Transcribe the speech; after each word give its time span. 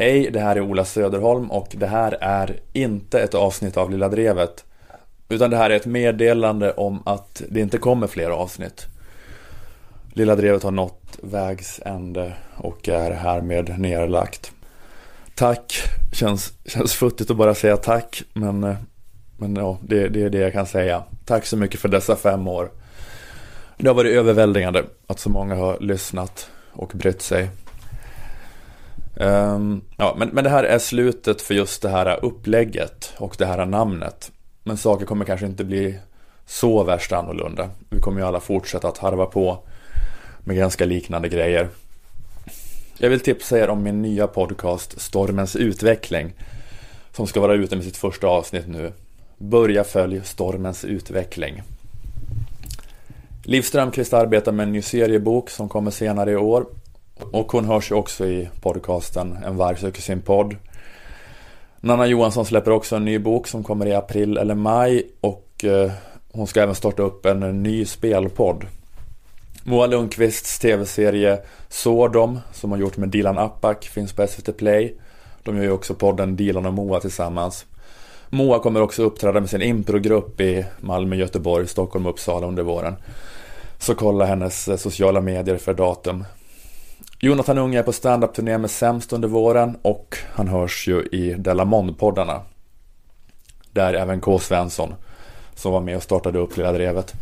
Hej, 0.00 0.30
det 0.30 0.40
här 0.40 0.56
är 0.56 0.60
Ola 0.60 0.84
Söderholm 0.84 1.50
och 1.50 1.68
det 1.70 1.86
här 1.86 2.18
är 2.20 2.60
inte 2.72 3.20
ett 3.20 3.34
avsnitt 3.34 3.76
av 3.76 3.90
Lilla 3.90 4.08
Drevet. 4.08 4.64
Utan 5.28 5.50
det 5.50 5.56
här 5.56 5.70
är 5.70 5.76
ett 5.76 5.86
meddelande 5.86 6.72
om 6.72 7.02
att 7.06 7.42
det 7.48 7.60
inte 7.60 7.78
kommer 7.78 8.06
fler 8.06 8.30
avsnitt. 8.30 8.86
Lilla 10.12 10.36
Drevet 10.36 10.62
har 10.62 10.70
nått 10.70 11.18
vägs 11.22 11.80
ände 11.84 12.32
och 12.56 12.88
är 12.88 13.10
härmed 13.10 13.78
nerlagt. 13.78 14.52
Tack, 15.34 15.72
känns, 16.12 16.52
känns 16.66 16.94
futtigt 16.94 17.30
att 17.30 17.36
bara 17.36 17.54
säga 17.54 17.76
tack, 17.76 18.22
men, 18.32 18.76
men 19.36 19.56
ja, 19.56 19.78
det, 19.82 20.08
det 20.08 20.22
är 20.22 20.30
det 20.30 20.38
jag 20.38 20.52
kan 20.52 20.66
säga. 20.66 21.02
Tack 21.24 21.46
så 21.46 21.56
mycket 21.56 21.80
för 21.80 21.88
dessa 21.88 22.16
fem 22.16 22.48
år. 22.48 22.70
Det 23.76 23.88
har 23.88 23.94
varit 23.94 24.16
överväldigande 24.16 24.84
att 25.06 25.20
så 25.20 25.30
många 25.30 25.54
har 25.54 25.80
lyssnat 25.80 26.50
och 26.72 26.92
brytt 26.94 27.22
sig. 27.22 27.48
Um, 29.20 29.82
ja, 29.96 30.14
men, 30.18 30.28
men 30.28 30.44
det 30.44 30.50
här 30.50 30.64
är 30.64 30.78
slutet 30.78 31.42
för 31.42 31.54
just 31.54 31.82
det 31.82 31.88
här 31.88 32.24
upplägget 32.24 33.12
och 33.16 33.34
det 33.38 33.46
här 33.46 33.66
namnet. 33.66 34.32
Men 34.64 34.76
saker 34.76 35.06
kommer 35.06 35.24
kanske 35.24 35.46
inte 35.46 35.64
bli 35.64 35.98
så 36.46 36.84
värst 36.84 37.12
annorlunda. 37.12 37.70
Vi 37.90 38.00
kommer 38.00 38.20
ju 38.20 38.26
alla 38.26 38.40
fortsätta 38.40 38.88
att 38.88 38.98
harva 38.98 39.26
på 39.26 39.58
med 40.44 40.56
ganska 40.56 40.84
liknande 40.84 41.28
grejer. 41.28 41.68
Jag 42.98 43.10
vill 43.10 43.20
tipsa 43.20 43.58
er 43.58 43.68
om 43.68 43.82
min 43.82 44.02
nya 44.02 44.26
podcast 44.26 45.00
Stormens 45.00 45.56
utveckling 45.56 46.32
som 47.12 47.26
ska 47.26 47.40
vara 47.40 47.54
ute 47.54 47.76
med 47.76 47.84
sitt 47.84 47.96
första 47.96 48.26
avsnitt 48.26 48.68
nu. 48.68 48.92
Börja 49.38 49.84
följ 49.84 50.20
Stormens 50.24 50.84
utveckling. 50.84 51.62
Liv 53.44 53.62
Strömquist 53.62 54.12
arbetar 54.12 54.52
med 54.52 54.66
en 54.66 54.72
ny 54.72 54.82
seriebok 54.82 55.50
som 55.50 55.68
kommer 55.68 55.90
senare 55.90 56.30
i 56.30 56.36
år 56.36 56.66
och 57.32 57.52
hon 57.52 57.64
hörs 57.64 57.90
ju 57.90 57.94
också 57.94 58.26
i 58.26 58.48
podcasten 58.60 59.38
En 59.46 59.56
varg 59.56 59.76
söker 59.76 60.02
sin 60.02 60.20
podd. 60.20 60.56
Nanna 61.80 62.06
Johansson 62.06 62.44
släpper 62.44 62.70
också 62.70 62.96
en 62.96 63.04
ny 63.04 63.18
bok 63.18 63.46
som 63.46 63.64
kommer 63.64 63.86
i 63.86 63.94
april 63.94 64.36
eller 64.36 64.54
maj 64.54 65.10
och 65.20 65.64
eh, 65.64 65.92
hon 66.32 66.46
ska 66.46 66.62
även 66.62 66.74
starta 66.74 67.02
upp 67.02 67.26
en 67.26 67.62
ny 67.62 67.84
spelpodd. 67.84 68.66
Moa 69.64 69.86
Lundqvists 69.86 70.58
tv-serie 70.58 71.38
Sordom 71.68 72.40
som 72.52 72.70
hon 72.70 72.80
gjort 72.80 72.96
med 72.96 73.08
Dilan 73.08 73.38
Apak 73.38 73.84
finns 73.84 74.12
på 74.12 74.26
SVT 74.26 74.56
Play. 74.56 74.96
De 75.42 75.56
gör 75.56 75.62
ju 75.62 75.70
också 75.70 75.94
podden 75.94 76.36
Dilan 76.36 76.66
och 76.66 76.74
Moa 76.74 77.00
tillsammans. 77.00 77.66
Moa 78.28 78.58
kommer 78.58 78.82
också 78.82 79.02
uppträda 79.02 79.40
med 79.40 79.50
sin 79.50 79.62
improgrupp 79.62 80.40
i 80.40 80.64
Malmö, 80.80 81.16
Göteborg, 81.16 81.66
Stockholm 81.66 82.06
och 82.06 82.12
Uppsala 82.12 82.46
under 82.46 82.62
våren. 82.62 82.96
Så 83.78 83.94
kolla 83.94 84.24
hennes 84.24 84.68
eh, 84.68 84.76
sociala 84.76 85.20
medier 85.20 85.56
för 85.56 85.74
datum. 85.74 86.24
Jonathan 87.22 87.58
Unge 87.58 87.78
är 87.78 87.82
på 87.82 87.92
standup-turné 87.92 88.58
med 88.58 88.70
Sämst 88.70 89.12
under 89.12 89.28
våren 89.28 89.76
och 89.82 90.16
han 90.32 90.48
hörs 90.48 90.88
ju 90.88 91.02
i 91.02 91.34
Delamond-poddarna. 91.34 92.40
Där 93.72 93.94
även 93.94 94.20
K. 94.20 94.38
Svensson, 94.38 94.94
som 95.54 95.72
var 95.72 95.80
med 95.80 95.96
och 95.96 96.02
startade 96.02 96.38
upp 96.38 96.56
Lilla 96.56 96.72
Drevet 96.72 97.14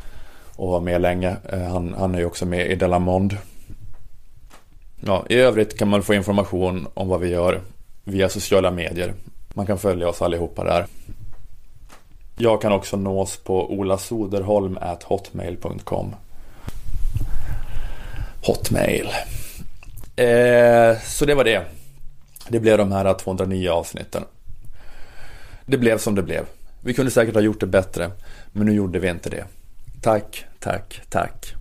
och 0.56 0.68
var 0.68 0.80
med 0.80 1.00
länge, 1.00 1.36
eh, 1.52 1.62
han, 1.62 1.94
han 1.98 2.14
är 2.14 2.18
ju 2.18 2.24
också 2.24 2.46
med 2.46 2.70
i 2.70 2.74
Delamond. 2.74 3.36
Ja, 5.00 5.24
I 5.28 5.34
övrigt 5.34 5.78
kan 5.78 5.88
man 5.88 6.02
få 6.02 6.14
information 6.14 6.86
om 6.94 7.08
vad 7.08 7.20
vi 7.20 7.28
gör 7.28 7.60
via 8.04 8.28
sociala 8.28 8.70
medier. 8.70 9.14
Man 9.54 9.66
kan 9.66 9.78
följa 9.78 10.08
oss 10.08 10.22
allihopa 10.22 10.64
där. 10.64 10.86
Jag 12.36 12.62
kan 12.62 12.72
också 12.72 12.96
nås 12.96 13.36
på 13.36 13.72
olasoderholm.hotmail.com 13.72 16.14
Hotmail. 18.42 19.08
Eh, 20.18 20.98
så 21.00 21.24
det 21.24 21.34
var 21.34 21.44
det. 21.44 21.64
Det 22.48 22.60
blev 22.60 22.78
de 22.78 22.92
här 22.92 23.14
209 23.14 23.68
avsnitten. 23.68 24.24
Det 25.66 25.78
blev 25.78 25.98
som 25.98 26.14
det 26.14 26.22
blev. 26.22 26.46
Vi 26.80 26.94
kunde 26.94 27.10
säkert 27.10 27.34
ha 27.34 27.40
gjort 27.40 27.60
det 27.60 27.66
bättre, 27.66 28.10
men 28.52 28.66
nu 28.66 28.72
gjorde 28.72 28.98
vi 28.98 29.08
inte 29.08 29.30
det. 29.30 29.44
Tack, 30.02 30.46
tack, 30.58 31.00
tack. 31.08 31.57